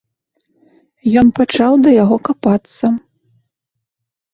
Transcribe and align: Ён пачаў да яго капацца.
Ён 1.23 1.27
пачаў 1.41 1.73
да 1.85 1.89
яго 2.03 2.21
капацца. 2.33 2.85